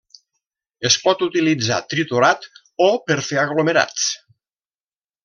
Es 0.89 0.95
pot 1.01 1.19
utilitzar 1.25 1.77
triturat 1.93 2.47
o 2.89 2.91
per 3.11 3.19
fer 3.29 3.39
aglomerats. 3.43 4.09